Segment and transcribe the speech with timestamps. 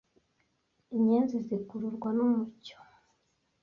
[0.95, 2.77] Inyenzi zikururwa numucyo.